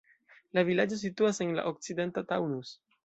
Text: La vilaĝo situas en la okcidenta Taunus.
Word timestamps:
La 0.57 0.63
vilaĝo 0.69 0.97
situas 1.01 1.41
en 1.47 1.53
la 1.59 1.67
okcidenta 1.73 2.25
Taunus. 2.33 2.73